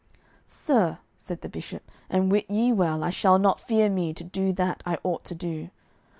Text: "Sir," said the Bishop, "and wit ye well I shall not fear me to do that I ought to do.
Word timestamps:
"Sir," 0.47 0.97
said 1.15 1.41
the 1.41 1.47
Bishop, 1.47 1.91
"and 2.09 2.31
wit 2.31 2.49
ye 2.49 2.73
well 2.73 3.03
I 3.03 3.11
shall 3.11 3.37
not 3.37 3.59
fear 3.61 3.87
me 3.87 4.15
to 4.15 4.23
do 4.23 4.51
that 4.53 4.81
I 4.83 4.97
ought 5.03 5.23
to 5.25 5.35
do. 5.35 5.69